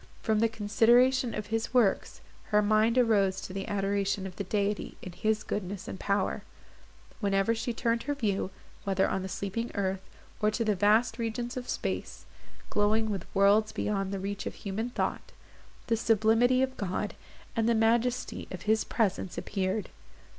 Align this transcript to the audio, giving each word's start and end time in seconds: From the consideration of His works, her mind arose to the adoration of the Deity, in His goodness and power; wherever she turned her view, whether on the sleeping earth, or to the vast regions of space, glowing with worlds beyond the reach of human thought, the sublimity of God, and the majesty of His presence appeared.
From 0.23 0.39
the 0.39 0.49
consideration 0.49 1.35
of 1.35 1.53
His 1.53 1.75
works, 1.75 2.21
her 2.45 2.63
mind 2.63 2.97
arose 2.97 3.39
to 3.41 3.53
the 3.53 3.67
adoration 3.67 4.25
of 4.25 4.35
the 4.35 4.43
Deity, 4.43 4.97
in 5.03 5.11
His 5.11 5.43
goodness 5.43 5.87
and 5.87 5.99
power; 5.99 6.41
wherever 7.19 7.53
she 7.53 7.71
turned 7.71 8.01
her 8.09 8.15
view, 8.15 8.49
whether 8.83 9.07
on 9.07 9.21
the 9.21 9.29
sleeping 9.29 9.69
earth, 9.75 10.01
or 10.41 10.49
to 10.49 10.65
the 10.65 10.73
vast 10.73 11.19
regions 11.19 11.55
of 11.55 11.69
space, 11.69 12.25
glowing 12.71 13.11
with 13.11 13.27
worlds 13.35 13.71
beyond 13.71 14.11
the 14.11 14.17
reach 14.19 14.47
of 14.47 14.55
human 14.55 14.89
thought, 14.89 15.33
the 15.85 15.95
sublimity 15.95 16.63
of 16.63 16.77
God, 16.77 17.13
and 17.55 17.69
the 17.69 17.75
majesty 17.75 18.47
of 18.49 18.63
His 18.63 18.83
presence 18.83 19.37
appeared. 19.37 19.91